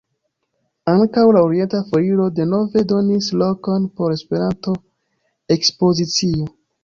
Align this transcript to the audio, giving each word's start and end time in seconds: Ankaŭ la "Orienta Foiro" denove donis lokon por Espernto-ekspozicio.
Ankaŭ 0.93 1.25
la 1.35 1.43
"Orienta 1.47 1.81
Foiro" 1.89 2.25
denove 2.39 2.83
donis 2.93 3.29
lokon 3.43 3.85
por 3.99 4.15
Espernto-ekspozicio. 4.17 6.49